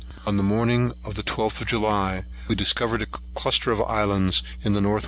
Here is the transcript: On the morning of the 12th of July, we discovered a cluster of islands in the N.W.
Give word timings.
On 0.25 0.35
the 0.35 0.41
morning 0.41 0.95
of 1.05 1.13
the 1.13 1.21
12th 1.21 1.61
of 1.61 1.67
July, 1.67 2.23
we 2.47 2.55
discovered 2.55 3.03
a 3.03 3.19
cluster 3.35 3.71
of 3.71 3.79
islands 3.81 4.41
in 4.63 4.73
the 4.73 4.77
N.W. 4.77 4.99